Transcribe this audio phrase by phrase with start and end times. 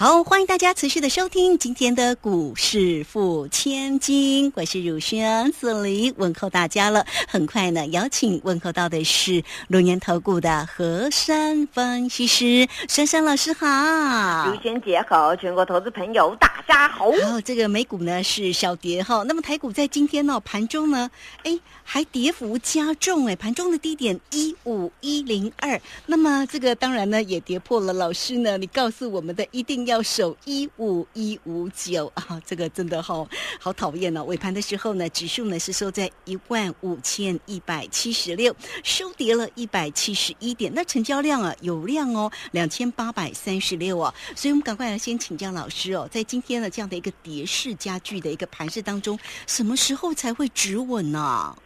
[0.00, 7.04] 好，欢迎大家持续的收听今天的股市付千金，我是汝轩，这里问候大家了。
[7.26, 17.10] 很快呢，邀请问候到的是龙岩投顾的何山分析师，珊珊老师好，汝轩姐好，全国投资朋友大家好。
[17.10, 21.10] 好，这个美股呢是小跌哈，那么台股在今天呢盘中呢，
[21.42, 29.87] 哎还跌幅加重哎，盘中的低点一五一零二，那么这个当然呢也跌破了老师呢，你告诉我们的一定。
[29.88, 34.22] 要守一五一五九啊，这个真的好好讨厌哦。
[34.24, 40.70] 尾盘的时候呢，指数呢是收在一万五千一百七十六，收跌了一百七十一点。
[40.74, 44.14] 那成交量啊有量哦，两千八百三十六啊。
[44.36, 51.56] 所以我们赶快来先请教老师哦，在今天的这样的一个跌势加剧的一个盘势当中，什么时候才会止稳呢？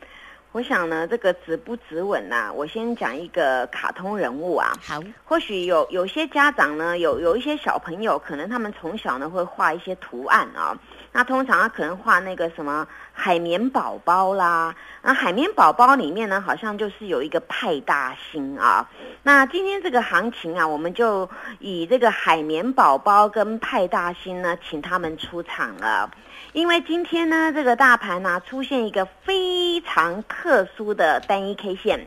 [0.53, 2.53] 我想呢，这个止不止稳呐？
[2.53, 4.71] 我先讲一个卡通人物啊。
[4.83, 10.79] 好，或许有有些家长呢，有有一些小朋友，可能他们从小呢会画一些图案啊。
[11.11, 18.89] 那通常他可能画那个什么海绵宝宝啦，那海绵宝宝里面呢，好像就是有一个派大星啊。
[19.23, 21.29] 那今天这个行情啊，我们就
[21.61, 26.11] 以这个海绵宝宝跟派大星呢，请他们出场了。
[26.53, 32.07] 因为今天呢，这个大盘呢出现一个非常特殊的单一 K 线，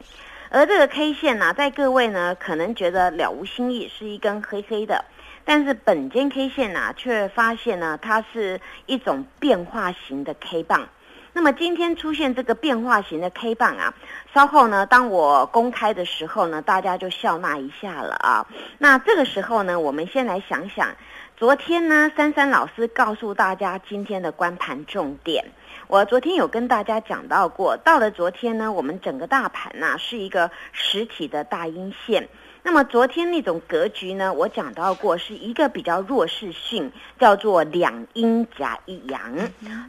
[0.50, 5.06] 而这个 K 线呢，在各位呢可能觉得了无新意，是一根黑黑的，
[5.46, 10.88] 但是本间 K 线呢，却发现呢，它是一种变化型的 K 棒。
[11.36, 13.94] 那么今天出现这个变化型的 K 棒啊，
[14.34, 18.48] 稍后呢，当我公开的时候呢，大家就笑纳一下了啊。
[18.78, 20.96] 那这个时候呢，我们先来想想。
[21.36, 25.44] 昨天呢，珊珊老师告诉大家今天的关盘重点。
[25.88, 32.28] 我昨天有跟大家讲到过，到了昨天呢，我们整个大盘呐是一个实体的大阴线。
[32.64, 39.36] 那么昨天那种格局呢，我讲到过是一个比较弱势性，叫做两阴夹一阳。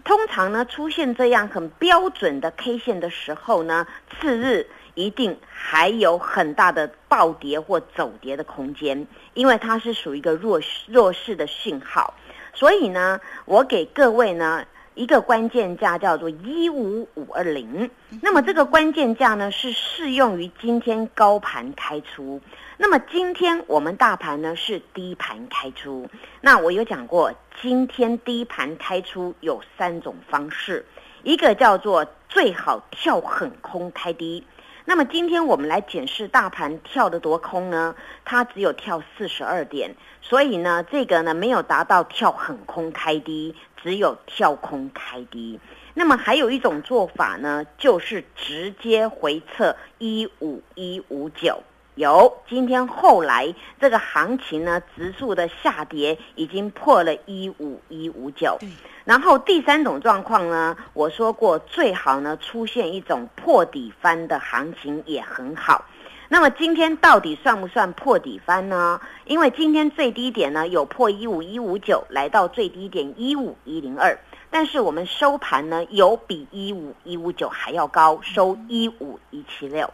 [0.05, 3.87] 通常呢，出现这样很标准的 K 线的时候呢，
[4.21, 4.67] 次日。
[4.99, 12.15] 一定还有很大的暴跌或走跌的空间，因为它是属于一个弱弱势的讯号，
[12.55, 14.65] 所以呢，我给各位呢
[14.97, 17.91] 一个关键价叫做一五五二零，
[18.23, 22.41] 那么这个关键价呢是适用于今天高盘开出，
[22.79, 26.09] 那么今天我们大盘呢是低盘开出，
[26.41, 27.31] 那我有讲过，
[27.61, 30.87] 今天低盘开出有三种方式，
[31.23, 34.43] 一个叫做最好跳狠空开低。
[34.89, 37.97] 那么今天我们来检视大盘跳得多空呢？
[38.25, 45.59] 它只有跳四十二点，所以呢，这个呢没有达到跳很空开低，只有跳空开低。
[45.93, 51.65] 那么还有一种做法呢，就是直接回测一五一五九。
[51.97, 58.59] 有今天后来这个行情呢，指数的下跌已经破了一五一五九。
[59.07, 65.87] 然后第三种状况呢，我说过最好呢出现一种破底翻的行情也很好。
[66.29, 69.01] 那么今天到底算不算破底翻呢？
[69.25, 74.19] 因为今天最低点呢有破一五一五九，来到最低点一五一零二，
[74.59, 79.87] 但是我们收盘呢有比一五一五九还要高，收一五一七六。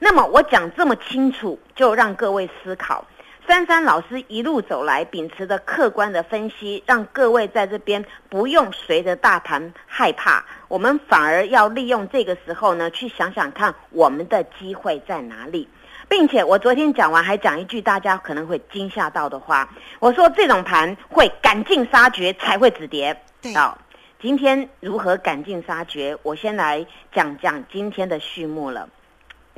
[0.00, 3.06] 那么我讲这么清楚，就让各位思考。
[3.46, 15.68] 珊珊老师一路走来，秉持着客观的分析，让各位在这边不用随着大盘害怕，我们反而要利用这个时候呢，去想想看我们的机会在哪里。
[16.08, 19.68] 并且我昨天讲完，还讲一句大家可能会惊吓到的话，
[20.00, 23.16] 我说这种盘会赶尽杀绝才会止跌。
[23.54, 23.78] 好，
[24.22, 26.18] 今天如何赶尽杀绝？
[26.22, 28.86] 我先来讲讲今天的序幕了。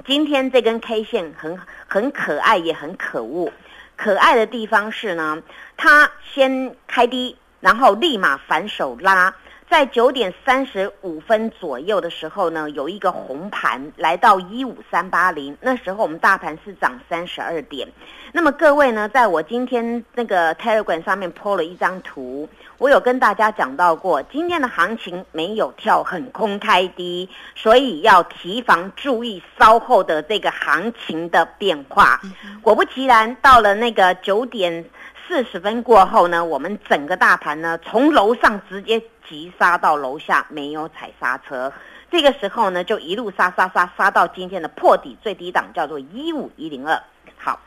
[0.06, 3.52] 今天这根 K 线很很可爱，也很可恶。
[3.96, 5.42] 可爱的地方是呢，
[5.76, 9.34] 它先开低，然后立马反手拉。
[9.72, 17.88] 在九点三十五分左右的时候呢，有一个红盘来到一五三八零，那时候我们大盘是涨三十二点。
[18.32, 22.46] 那么各位呢，在我今天那个 Telegram 上面 po 了一张图，
[22.76, 32.20] 我有跟大家讲到过，今天的行情没有跳很空开低，所以要提防注意稍后的这个行情的变化。
[32.60, 34.84] 果不其然，到了那个九点
[35.26, 39.02] 四十分过后呢，我们整个大盘呢从楼上直接。
[39.28, 41.72] 急刹到楼下，没有踩刹车。
[42.10, 47.02] 这个时候呢，就一路杀杀杀杀到今天的破底最低档，叫做一五一零二。
[47.36, 47.60] 好。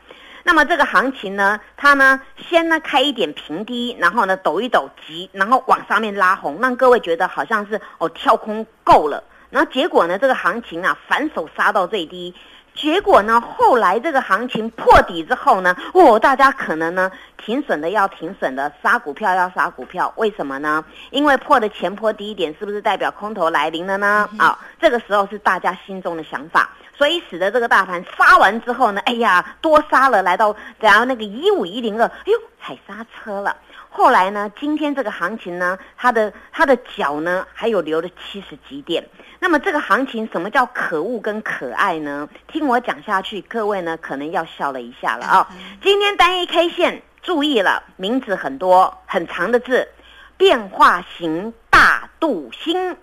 [0.48, 12.34] 那么这个行情呢，它呢先呢开一点平低，然后呢抖一抖急，然后往上面拉红，让各位觉得好像是哦跳空够了，然后结果呢这个行情啊反手杀到最低。
[12.74, 13.40] 结果呢？
[13.40, 15.74] 后来这个行情破底之后呢？
[15.94, 20.84] 哦，大家可能呢停损的要停损的，杀股票要杀股票，为什么呢？
[21.10, 24.28] 因为破的前坡低点，是不是代表空头来临了呢？
[24.36, 33.56] 啊，这个时候是大家心中的想法，所以使得这个大盘杀完之后呢，哎呀，多杀了，来到然后那个一五一零二，哎呦，踩刹车了。
[33.88, 39.06] 后来呢，今天这个行情呢，它的它的脚呢，还有留了七十几点。
[39.38, 42.28] 那么这个行情什么叫可恶跟可爱呢？
[42.46, 45.48] 听我讲下去，各位呢可能要笑了一下了啊！
[45.82, 49.88] 今天单一 K 线注意了，名字很多很长的字，
[50.36, 52.96] 变化型大度星。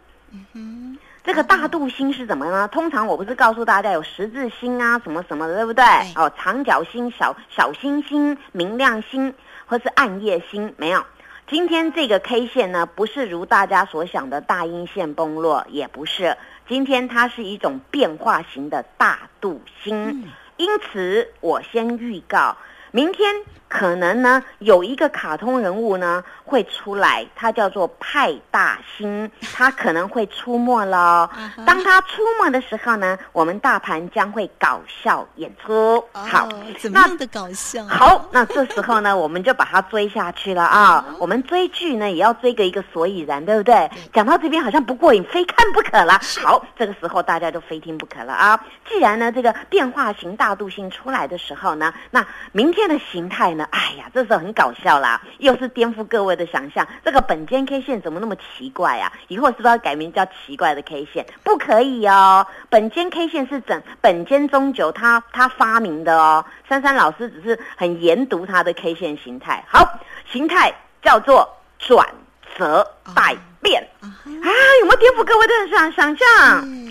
[1.23, 2.67] 这个大肚星是怎么呢？
[2.67, 5.83] 通常我不是告诉大家有十字星啊，什么什么的，对不对？
[6.15, 9.33] 哦，长角星、小小星星、明亮星，
[9.65, 11.01] 或是暗夜星，没有。
[11.47, 16.35] 今天这个 K 线呢，不是如大家所想的大阴线崩落，也不是。
[16.67, 22.57] 今天它是一种变化型的大肚星，因此我先预告。
[22.91, 23.33] 明天
[23.67, 31.29] 可能呢有一个卡通人物呢会出来，它叫做派大星， 它可能会出没了。
[31.65, 36.03] 当它出没的时候呢，我们大盘将会搞笑演出。
[36.11, 36.47] 好，
[36.79, 37.83] 怎么样的搞笑？
[37.87, 41.03] 好，那这时候呢， 我们就把它追下去了啊。
[41.17, 43.89] 我们追剧呢也要追个一个所以然，对不对？
[44.13, 46.19] 讲到这边好像不过瘾，非看不可了。
[46.43, 48.59] 好，这个时候大家都非听不可了啊。
[48.87, 52.83] 既然呢这个变化型大度星出来的时候呢，那明天。
[52.83, 53.65] 的形态呢？
[53.71, 56.87] 哎呀，这时候很搞笑啦，又是颠覆各位的想象。
[57.03, 59.11] 这个本间 K 线怎么那么奇怪啊？
[59.27, 61.25] 以后是不是要改名叫奇怪的 K 线？
[61.43, 66.45] 不可以哦，本间 K 线是整本间中九他他发明的哦。
[66.67, 69.63] 珊珊老师只是很研读他的 K 线形态。
[69.67, 69.99] 好，
[70.31, 71.47] 形态叫做
[71.79, 72.07] 转
[72.55, 76.27] 折百变啊，有没有颠覆各位的想想象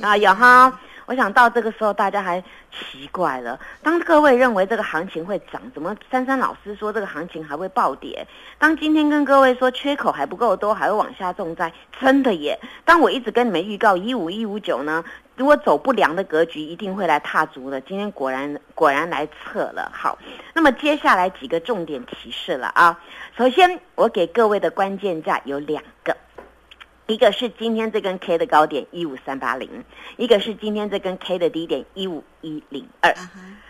[0.03, 0.17] 啊？
[0.17, 0.73] 有哈。
[1.07, 2.43] 我想到这个时候，大家还
[2.73, 3.61] 奇怪了。
[3.83, 8.27] 当各位认为这个行情会涨，怎么珊珊老师说这个行情还会暴跌？
[8.59, 12.59] 当今天跟各位说缺口还不够多，还会往下重灾，真的耶！
[12.85, 15.05] 当我一直跟你们预告一五一五九呢，
[15.37, 17.81] 如果走不良的格局一定会来踏足的。
[17.81, 19.91] 今天果然果然来测了。
[19.95, 20.19] 好，
[20.55, 22.99] 那么接下来几个重点提示了啊。
[23.37, 26.17] 首先，我给各位的关键价有两个。
[27.13, 29.85] 一个是今天这根 K 的高点一五三八零，
[30.17, 33.15] 一个是今天这根 K 的低点一五一零二。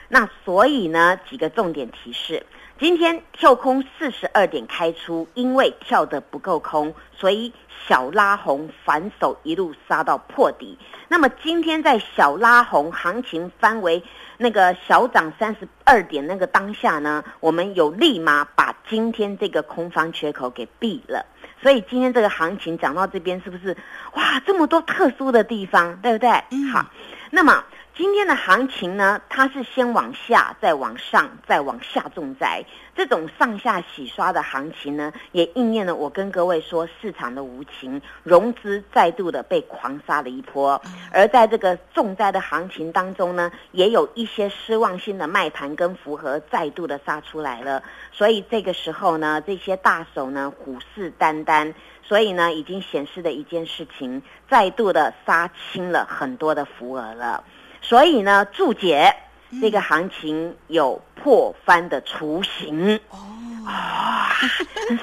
[0.09, 2.47] 那所以呢，几个重点提示：
[2.79, 7.53] 今天跳空四十二点开出，因为跳得不够空，所以
[7.89, 10.79] 小拉红反手一路杀到破底。
[11.09, 14.01] 那么今天在小拉红行情翻为
[14.39, 21.27] 那个小涨三十二点那个当下呢，我们有立马把今天这个空方缺口给闭了。
[21.63, 23.77] 所以今天这个行情讲到这边，是不是
[24.15, 26.31] 哇这么多特殊的地方，对不对？
[26.73, 26.85] 好，
[27.31, 27.65] 那么。
[27.95, 32.65] 今天的行情呢，它是先往下，再往上，再往下重灾。
[32.97, 40.81] 这种上下洗刷的行情呢，也应验了我跟各位说市场的无情，融资再度的被狂杀了一波。
[41.13, 47.83] 而在这个重灾的行情当中呢，也有一些失望性的卖盘跟符合再度的杀出来了。
[48.11, 57.45] 所以这个时候呢，这些大手呢虎视眈眈，所以呢，已经显示的一件事情，再度的杀清了很多的浮额了。
[57.83, 59.15] 所以呢，注解
[59.61, 62.99] 这个行情有破翻的雏形。
[63.11, 63.19] 哦，
[63.67, 64.31] 啊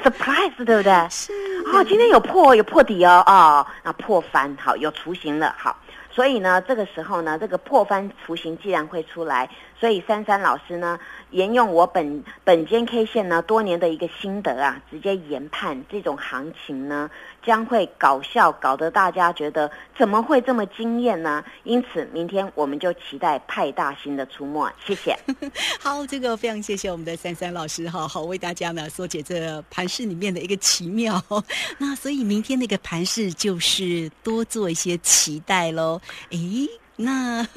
[0.04, 1.08] ，surprise 对不对？
[1.10, 1.32] 是。
[1.72, 5.78] 哦，今天有破有破底哦，哦，那破翻好有雏形了，好，
[6.12, 9.50] 所以呢，这个时候呢，这个破翻雏形既然会出来，
[9.80, 11.00] 所以珊珊老师呢。
[11.32, 17.08] 沿用我本本间 K 线呢多年的一个心得啊，直接研判这种行情呢
[17.46, 21.46] 将会搞笑，搞得大家觉得怎么会这么惊艳呢？
[21.66, 24.68] 因此，明天我们就期待派大星的出没。
[24.84, 25.16] 谢谢。
[25.80, 31.24] 好，这个非常谢谢我们的珊珊老师哈，好为大家呢说解这盘市里面的一个奇妙。
[31.78, 35.99] 那所以明天那个盘市就是多做一些期待喽。
[36.32, 36.70] 诶。
[37.02, 37.42] 那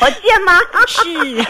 [0.00, 0.58] 火箭吗？
[0.88, 1.40] 是，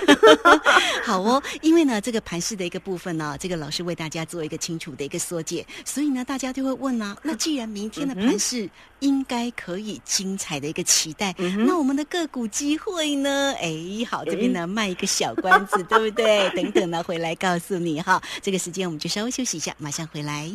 [1.02, 1.42] 好哦。
[1.62, 8.68] 因为呢，这个盘式的一个部分呢，这个老师为大家做一个清楚的一个缩解，所以呢，大家就会问啊，那既然明天的盘式
[8.98, 11.34] 应该可以精彩的一个期待，
[11.66, 13.54] 那我们的个股机会呢？
[13.58, 13.74] 哎，
[14.10, 16.50] 好，这边呢卖一个小关子，对不对？
[16.50, 18.20] 等等呢，回来告诉你哈。
[18.42, 20.52] 这个时间我们就稍微休息一下，马上回来。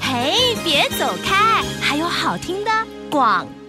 [0.00, 2.70] 嘿，别走开，还有好听的
[3.08, 3.63] 广告。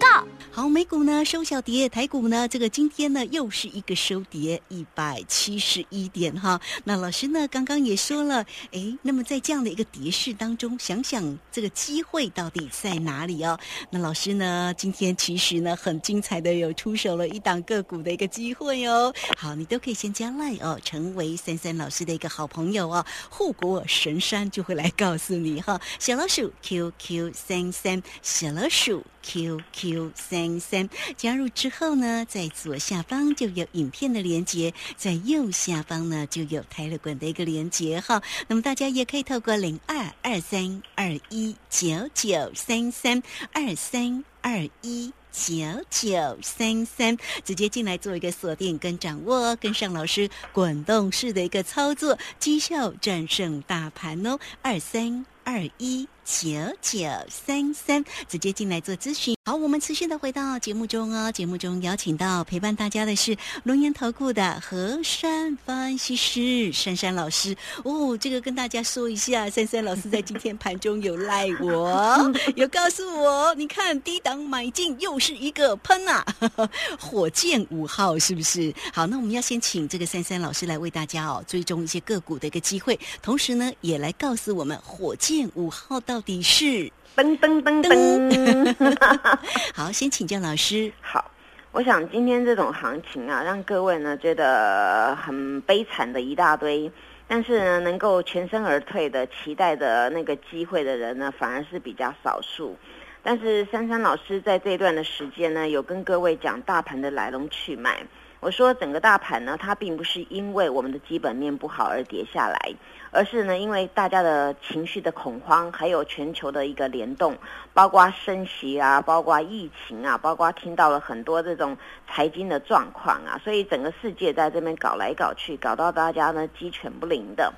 [0.56, 6.58] 好，美股呢收小跌，台股呢这个今天呢又是一个收跌一百七十一点哈。
[6.84, 13.60] 那老师呢刚刚也说了，哎，那么在这样的一个跌势当中，想想这个机会到底在哪里哦？
[13.90, 19.12] 那老师呢今天其实呢很精彩的有出手了一档个股的一个机会哦。
[19.36, 23.04] 好，你都可以先加 line 哦，成为三三老师的一个好朋友哦。
[23.28, 30.45] 护国神山就会来告诉你哈，小老鼠 QQ 三三，小老鼠 QQ 三。
[30.60, 38.22] 三加入之后呢，在左下方就有影片的连接，在右下方呢就有台乐馆的一个连接哈。
[38.48, 43.22] 那么大家也可以透过零二二三二一九九三三
[43.52, 45.54] 二三二一九
[45.90, 56.08] 九三三直接进来做一个锁定跟掌握，跟上老师滚动式的一个操作，绩效战胜大盘哦，二三二一。
[56.28, 56.48] 九
[56.82, 59.35] 九三三，直接进来做咨询。
[59.48, 61.30] 好，我们持续的回到节目中哦。
[61.30, 67.56] 节目中邀请到陪伴大家的是龙岩投顾的何山分析师珊珊老师。
[67.84, 76.26] 哦，这个跟大家说一下，珊珊老师在今天盘中有赖我， 有告诉我，你看低档买进又是一个喷啊，
[76.98, 78.74] 火箭五号是不是？
[78.92, 86.16] 好，那我们要先请这个珊珊老师来为大家哦追踪一些个股的一个机会，同时呢也来告诉我们火箭五号到。
[86.16, 88.98] 到底是噔噔噔噔，
[89.74, 90.92] 好，先请教老师。
[91.00, 91.30] 好，
[91.72, 96.92] 我想今天这种行情啊，让各位呢觉得很悲惨的一大堆，
[97.26, 102.76] 但是呢，能够全身而退的期待的那个机会的人呢，反而是比较少数。
[103.22, 108.06] 但是珊珊老师在这段的时间呢，有跟各位讲大盘的来龙去脉。
[108.40, 112.74] 我说整个大盘呢，它并不是因为我们的基本面不好而跌下来。
[113.12, 117.34] 而是呢，因为大家的情绪的恐慌，还有全球的一个联动，
[117.72, 121.74] 包括升息啊，包括疫情啊，包括听到了很多这种
[122.06, 127.50] 财经的状况啊，所以整个世界在这边搞来搞去，搞到大家呢鸡犬不宁的。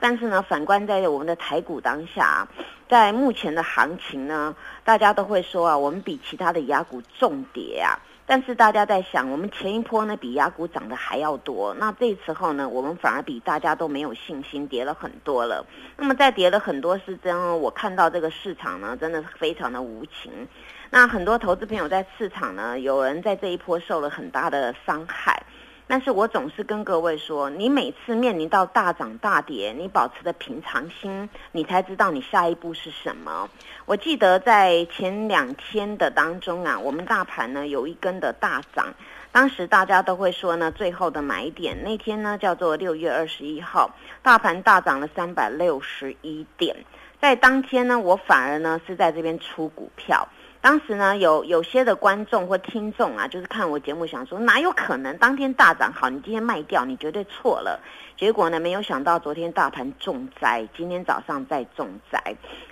[0.00, 2.48] 但是呢，反观在我们的台股当下，
[2.88, 7.94] 在目前的行情呢，大家都会说啊，我们比其他的雅股重跌啊。
[8.26, 15.64] 但是大家在想，我们前一波呢比雅股涨得还要多，那这时候呢，我们反而比大家都没有信心，跌了很多了。
[15.96, 20.48] 那么在跌了很多是真哦，我看到这个市场呢，真的是非常的无情。
[20.90, 25.43] 那很多投资朋友在市场呢，有人在这一波受了很大的伤害。
[25.86, 33.48] 但是我总是跟各位说，你每次面临到大涨大跌，你保持的平常心，你才知道你下一步是什么。
[33.84, 38.94] 我记得在前两天的当中啊，我们大盘呢有一根的大涨，
[39.30, 46.74] 当时大家都会说呢，最后的买点那天呢叫做六月二十一号，大盘大涨了三百六十一点，
[47.20, 50.26] 在当天呢，我反而呢是在这边出股票。
[50.64, 57.78] 当时呢，有有些的观众或听众啊，就是看我节目，想说哪有可能当天大涨好，你今天卖掉，你绝对错了。
[58.16, 62.18] 结果呢，没有想到昨天大盘重灾，今天早上再重灾。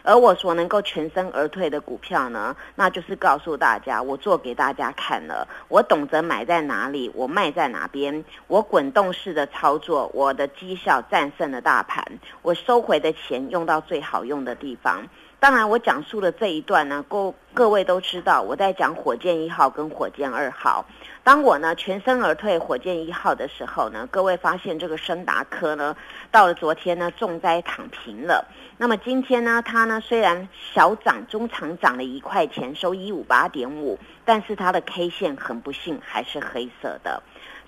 [0.02, 12.02] 而我所能够全身而退的股票呢， 那就是告诉大家，我做给大家看了，我懂得买在哪里，我卖在哪边，我滚动式的操作，我的绩效战胜了大盘，
[12.40, 15.06] 我收回的钱用到最好用的地方。
[15.42, 20.86] 当然，我讲述的这一段呢，各各位都知道，我在讲火箭一号跟火箭二号。
[21.24, 25.96] 当我呢全身而退火箭一号的时候呢，各位发现这个申达科呢，
[26.30, 28.46] 到了昨天呢重灾躺平了。
[28.78, 37.20] 那么今天呢，它呢虽然小涨，中长涨了一块钱，收一五八点五，但是它的 K 线很不幸还是黑色的。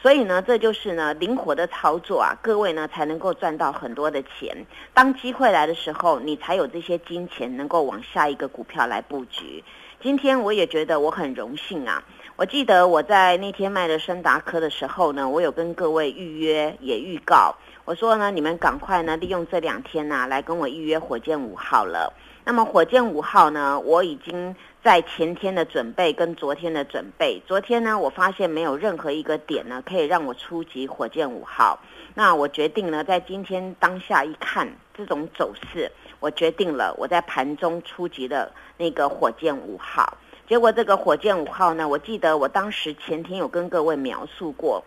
[0.04, 4.54] 所以呢，这就是呢灵活的操作啊，各位呢才能够赚到很多的钱。
[4.92, 9.64] 当机会来的时候，你才有这些金钱能够往下一个股票来布局。
[10.02, 12.04] 今天我也觉得我很荣幸啊。
[12.36, 17.54] 我记得我在那天卖的深达科的时候呢，我有跟各位预约也预告，
[17.86, 22.12] 我说呢，你们赶快呢利用这两天呢来跟我预约火箭五号了。
[22.44, 24.54] 那么火箭五号呢，我已经。
[24.84, 31.80] 在前天的准备跟昨天的准备，昨天呢，我发现没有任何一个点呢可以让我出击火箭五号。
[32.12, 40.18] 那我决定呢，在今天当下一看这种走势，我决定了我在盘中出击的那个火箭五号。
[40.46, 44.84] 结果这个火箭五号呢，我记得我当时前天有跟各位描述过。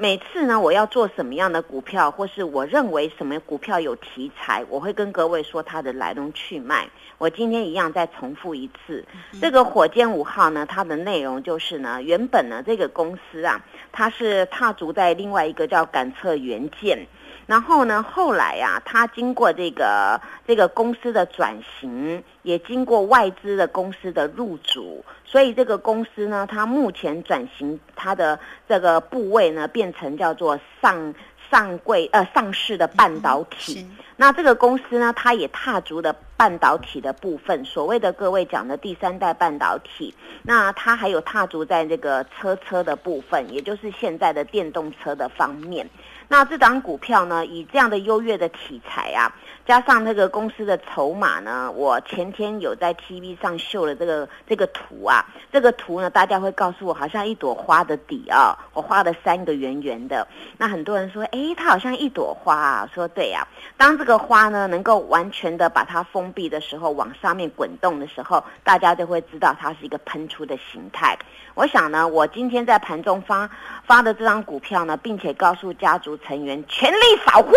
[0.00, 6.88] 每次呢，我要做什么样的股票，或是我认为什么股票有题材，我会跟各位说它的来龙去脉。
[7.18, 9.04] 我今天一样再重复一次，
[9.40, 17.04] 这个火箭五号呢，它的内容就是呢，原本呢这个公司啊，它是踏足在另外一个叫感测元件。
[17.48, 28.38] 然后呢，后来呀，它经过这个这个公司的转型，也经过外资的公司的入主，所以这个公司呢，它目前转型它的
[28.68, 31.14] 这个部位呢，变成叫做上
[31.50, 33.90] 上柜呃上市的半导体。
[34.16, 40.14] 那这个公司呢，它也踏足了半导体的部分，所谓的各位讲的第三代半导体。
[40.42, 45.88] 那它还有踏足在这个车车的部分，也就是现在的电动车的方面。
[46.28, 49.34] 那这档股票呢，以这样的优越的题材啊。
[49.68, 55.22] 加上那个公司的筹码呢，我前天有在 TV 上秀了这个这个图啊，
[55.52, 60.26] 这个图呢，大家会告诉我好像一朵花的底啊，我画了三个圆圆的。
[60.56, 62.88] 那很多人说，哎，它好像一朵花啊。
[62.94, 63.46] 说对呀，
[63.76, 71.14] 当这个花呢能够完全的把它封闭的时候，往上面滚动的时候，大家就会知道它是一个喷出的形态。
[71.54, 73.50] 我想呢，我今天在盘中发
[73.84, 76.96] 发的这张股票呢，并且告诉家族成员全力
[77.26, 77.52] 扫货。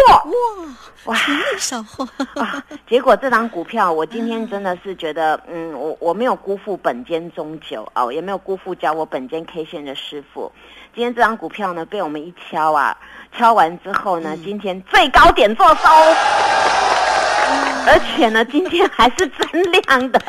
[1.05, 2.00] 哇哇，全力扫货
[2.35, 2.63] 啊！
[2.87, 10.51] 结果这张股票，我今天真的是觉得，嗯，我我没有辜负本间中酒哦，也没有辜负教我本间 K 线的师傅。
[10.93, 12.97] 今天这张股票呢，被我们一敲啊，
[13.37, 15.83] 敲完之后呢，今天最高点做收，
[17.87, 20.19] 而且呢，今天还是增量的。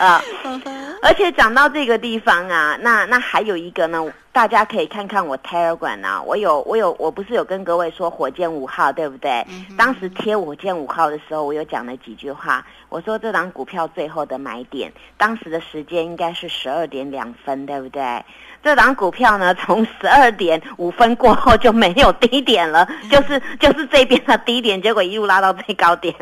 [1.04, 9.44] 而且讲到这个地方啊，那那还有一个呢，大家可以看看我 Telegram 啊，我有我有我不是有跟各位说火箭五号对不对？
[9.76, 18.24] 当时贴火箭五号的时候，我有讲了几句话，我说这档股票最后的买点，当时的时间应该是十二点两分，对不对？
[18.62, 26.14] 这档股票呢， 从十二点五分过后就没有低点了，就是就是这边的低点，结果一路拉到最高点，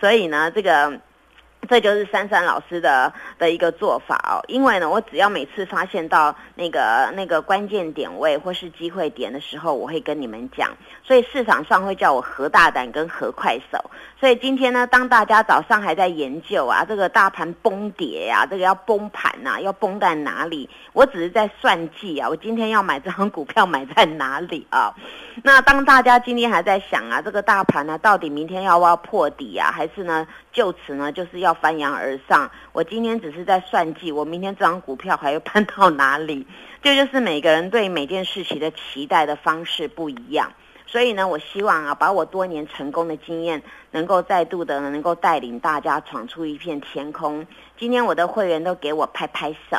[0.00, 0.98] 所以呢，这个。
[1.68, 10.70] 这就是珊珊老师的的一个做法哦，因为呢，我只要每次发现到那个那个关键点位或是机会点的时候，我会跟你们讲，
[11.02, 13.90] 所以市场上会叫我何大胆跟何快手。
[14.20, 20.68] 所以今天呢，当大家早上还在研究啊，这个大盘崩跌呀，这个要崩盘呐，要崩在哪里？
[20.92, 24.94] 我只是在算计啊，我今天要买这张股票买在哪里啊？
[25.42, 32.50] 那当大家今天还在想啊，这个大盘呢，到底明天要不要破底啊，还是呢，就此呢，就是要翻扬而上？
[32.72, 36.46] 我今天只是在算计，我明天这张股票还要 搬到哪里？
[36.82, 40.52] 这就是每个人对每件事情的期待的方式不一样。
[40.86, 47.44] 所以呢，我希望啊，把我多年成功的经验，能够再度的能够带领大家闯出一片天空。
[47.76, 49.76] 今天我的会员都给我拍拍手，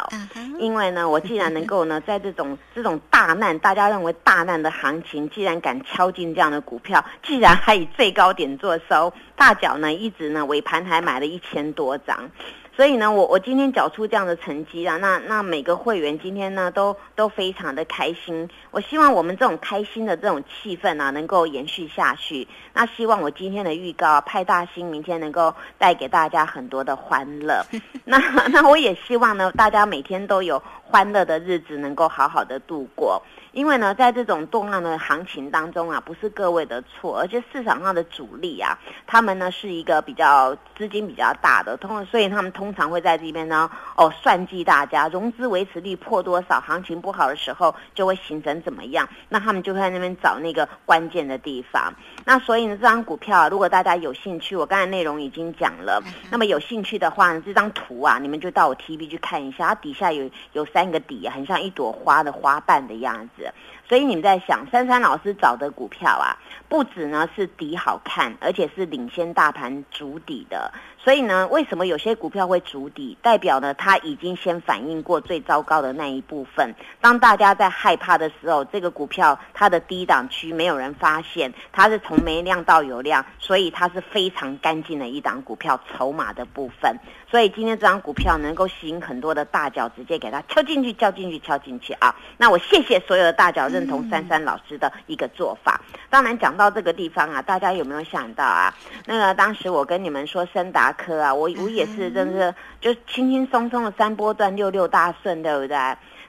[0.60, 12.30] 因为呢，我既然能够呢，在这种这种大难，大家认为大难的行情，既然敢敲进这样的股票，既然还以最高点做收，大脚呢一直呢尾盘还买了一千多张。
[12.76, 18.50] 所以呢，我我今天缴出这样的成绩啊，那那每个会员今天呢都都非常的开心。
[18.72, 22.46] 我希望我们这种开心的这种气氛啊，能够延续下去。
[22.74, 27.66] 那希望我今天的预告派大星明天能够带给大家很多的欢乐。
[28.04, 28.18] 那
[28.50, 33.22] 那我也希望呢，大家每天都有欢乐的日子，能够好好的度过。
[33.54, 51.94] 因为呢，在这种动荡的行情当中啊，不是各位的错，而且市场上的主力啊，他们呢是一个比较资金比较大的，通所以他们通常会在这边呢，哦算计大家融资维持率破多少，行情不好的时候就会形成怎么样，那他们就会在那边找那个关键的地方。
[52.24, 56.02] 那所以呢，这张股票如果大家有兴趣，我刚才内容已经讲了，
[56.32, 63.52] 那么有兴趣的话呢，这张图啊，你们就到我 TV 去看一下，它底下有有三个底，很像一朵花的花瓣的样子。
[63.88, 70.74] 所以你们在想，珊珊老师找的股票啊，不止呢是底好看，而且是领先大盘主底的。
[70.98, 73.16] 所以呢，为什么有些股票会筑底？
[73.22, 76.74] 代表呢，它已经先反映过最糟糕的那一部分。
[77.00, 86.98] 当大家在害怕的时候，这个股票它的低档区没有人发现，它是从没量到有量，所以它是非常干净的一档股票，筹码的部分。
[87.30, 92.16] 所以今天这张股票能够吸引很多的大脚，直接给它敲进去，敲进去，敲进去啊！
[92.38, 95.82] 那我谢谢所有的大脚认同珊珊老师的一个做法。
[96.10, 98.74] 当然讲到这个地方啊，大家有没有想到啊？
[99.06, 100.86] 那个当时我跟你们说森达。
[100.98, 105.76] 科啊，我我也是，真是就轻轻松松的三波段六六大顺，对不对？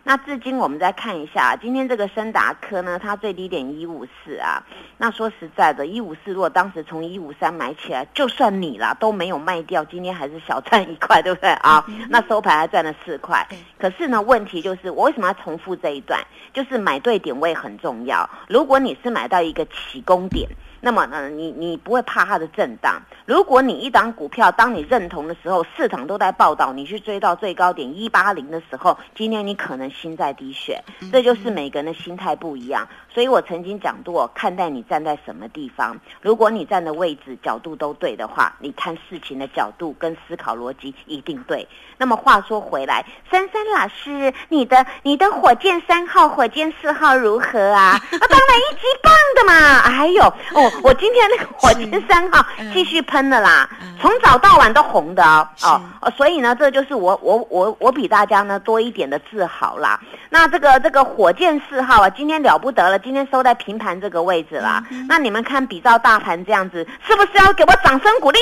[0.09, 4.63] 那至今我们再看一下，今天这个深达科呢，它最低点一五四啊。
[4.99, 11.85] 那说实在的，一五四如果当时从一五三买起来，就算你啦都没有卖掉，今天还是小赚一块，对不对啊？
[12.09, 13.45] 那收盘还赚了四块。
[13.81, 16.23] 可是呢，问题就是我为什么要重复这一段？
[16.55, 18.31] 就是买对点点位很重要。
[18.49, 20.49] 如果你是买到一个起攻点。
[20.81, 23.01] 那么呢，你你不会怕它的震荡。
[23.25, 30.83] 如果你一档股票，当你认同的时候，市场都在报道，你去追到最高点一八零的时候，今天你可能心在滴血。
[31.11, 32.87] 这就是每个人的心态不一样。
[33.13, 35.99] 所以我曾经讲过，看待你站在什么地方。
[36.21, 41.67] 如果你站的位置角度都对的话，你看事情的角度跟思考逻辑一定对。
[41.97, 47.93] 那么话说回来，珊珊老师，你的你的火箭三号、火箭四号如何啊？
[47.93, 49.79] 啊，当然一级棒的嘛！
[49.81, 50.66] 哎呦哦。
[50.83, 53.69] 我今天那个火箭三号继续喷的啦，
[54.01, 59.99] 从早到晚都红的哦哦，所以呢，这就是我我我我比大家呢多一点的自豪啦。
[60.29, 64.83] 那这个这个火箭四号啊，今天了不得了，今天收在平盘这个位置啦。
[65.09, 68.39] 那你们看比照大盘这样子，是不是要给我掌声鼓励？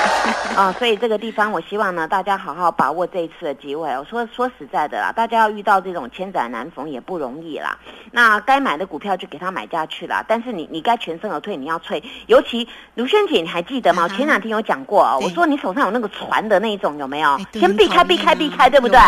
[0.56, 3.88] 啊，所以这个地方，我希望呢，大家好好把握这一次的机会。
[3.96, 7.78] 我说说实在的啦，大家要遇到这种千载难逢也不容易啦。
[8.10, 12.02] 那该买的股票就给他买下去啦，但是你你该全身而退，你要退。
[12.26, 14.08] 尤其卢萱姐，你还记得吗？
[14.08, 17.38] 前两天有讲过啊，我说你手上有那个船的那一种有没有？
[17.52, 18.98] 先避开，避开，避开，对不对？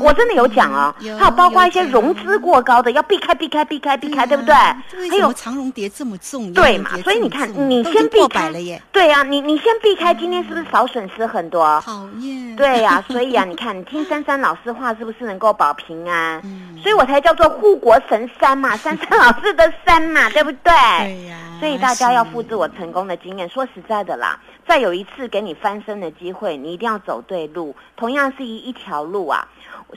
[0.00, 4.54] 我真的有讲哦，还有包括一些融资过高的，要避开，避开，避开，避开，对不对？
[4.54, 6.90] 还有长荣跌这么重，对嘛？
[7.02, 8.80] 所以你看，你先避开了耶。
[8.92, 11.80] 对啊，你你先避开，今天是不是少损失很多？
[11.84, 12.56] 讨厌。
[12.56, 16.40] 对呀，所以啊，你看，你听珊珊老师话，是不是能够保平安？
[16.82, 20.72] 所以我才叫做护国神山嘛， 珊珊老师的山嘛，对不对？
[21.04, 21.36] 对呀。
[21.60, 23.48] 所以大家要复制我成功的经验。
[23.48, 27.74] 说实在的啦，再有一次给你翻身的机会，你一定要走对路。
[27.96, 29.46] 同样是一一条路啊。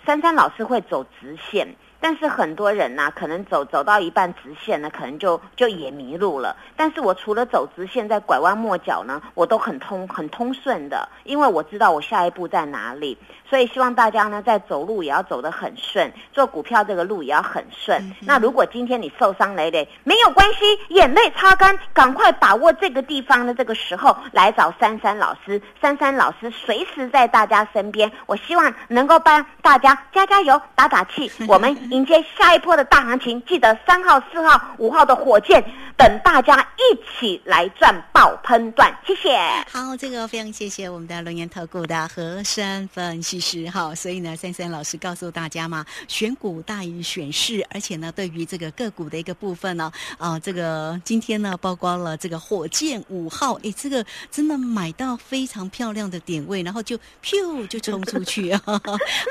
[0.05, 1.67] 珊珊老师会走直线，
[2.05, 6.55] 但是很多人呢，可能走走到一半直线呢，可能就就也迷路了。
[6.77, 13.17] 但是我除了走直线，在拐弯抹角呢，我都很通很通顺的，因为我知道我下一步在哪里。
[13.55, 18.13] 所以希望大家呢，在走路也要走得很顺，做股票这个路也要很顺。
[18.19, 25.61] 那如果今天你受伤累累，没有关系，眼泪擦干，赶快把握这个地方的这个时候来找珊珊老师。
[25.81, 33.41] 珊珊老师随时在大家身边，我希望能够帮大家加加油、打打气， 我们迎接下一波的大行情。
[33.45, 35.63] 记得三号、四号、五号的火箭，
[35.95, 38.93] 等大家一起来赚爆喷段。
[39.05, 39.37] 谢谢。
[39.71, 43.35] 好，这个非常谢谢我们的龙岩投顾的和山分析。
[43.45, 58.61] 师哈，所以呢，珊珊老师告诉大家嘛，选股大于选市，而且呢，对于这个个股的一个部分呢，啊，这个今天呢，包括了这个火箭五号，哎，这个真的买到非常漂亮的点位，然后就噗就冲出去啊，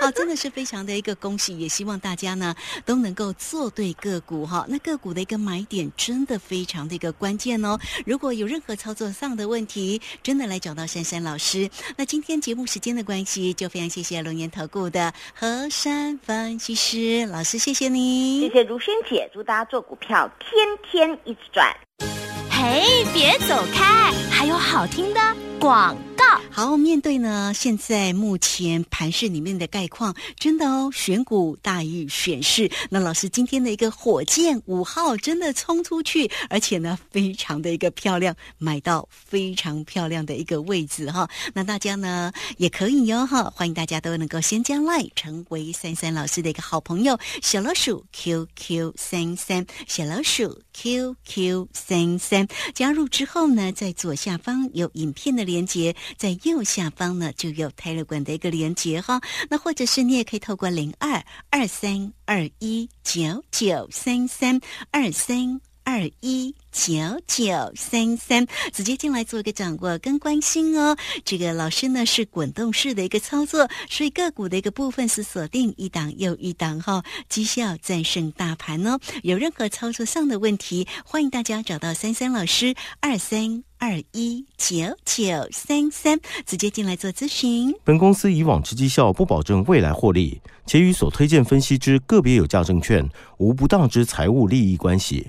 [0.01, 4.65] 啊，真的是非常的一个恭喜，也希望大家呢都能够做对个股哈。
[4.69, 7.77] 那个股的一个买点真的非非常的一个关键哦。
[8.07, 11.69] 如果有任何操作上的问题，真的来找到珊珊老师。
[11.97, 13.91] 那今天节目时间的关系，就非常。
[13.95, 22.24] 谢谢龙岩投顾的何山分析师老师，谢谢你，谢谢如萱姐，祝大家做股票天天一直赚。
[22.65, 25.21] 哎，别走开，还有好听的
[25.61, 26.25] 广告。
[26.51, 32.71] 好，面对呢，现在目前盘市里面的概况，真的哦，选股大于选市。
[32.89, 41.29] 那老师今天的一个火箭五号真的冲出去，而且呢，非常的一个漂亮，买到非常漂亮的一个位置哈。
[41.53, 55.95] 那大家呢也可以哟哈，欢迎大家都能够先加来成为三三老师的一个好朋友，小老鼠 QQ 三三，小老鼠 QQ 三三，加入之后呢，在左下方有影片的连接。
[56.17, 59.21] 在右下方呢，就有泰勒管的一个连接哈。
[59.49, 66.93] 那或者是你也可以透过零二二三二一九九三三二三二一九
[67.27, 70.97] 九三三直接进来做一个掌握跟关心哦。
[71.25, 78.99] 这个老师呢是滚动式的一个操作，所以个股的一个部分是锁定一档又一档哈，绩效战胜大盘哦。
[79.23, 83.63] 有任何操作上的问题，欢迎大家找到三三老师二三。
[83.77, 87.71] 二一九九三三，直接进来做咨询。
[87.85, 95.29] 本公司以往之绩效不保证未来获利，且与所推荐分析之个别有价证券无不当之财务利益关系。